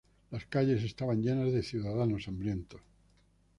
[0.31, 2.81] Las calles estaban llenas de ciudadanos hambrientos.